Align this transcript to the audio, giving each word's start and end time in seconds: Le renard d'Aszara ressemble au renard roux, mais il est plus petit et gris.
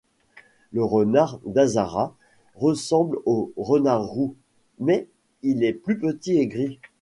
Le 0.71 0.83
renard 0.83 1.39
d'Aszara 1.45 2.15
ressemble 2.55 3.19
au 3.27 3.53
renard 3.55 4.03
roux, 4.07 4.35
mais 4.79 5.07
il 5.43 5.63
est 5.63 5.73
plus 5.73 5.99
petit 5.99 6.37
et 6.39 6.47
gris. 6.47 6.79